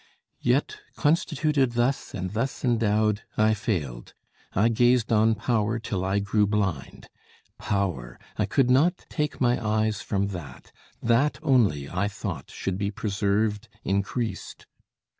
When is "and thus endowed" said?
2.15-3.21